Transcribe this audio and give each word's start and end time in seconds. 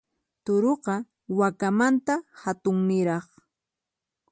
Turuqa, 0.45 0.95
wakamanta 1.39 2.15
hatunniraq. 2.41 3.25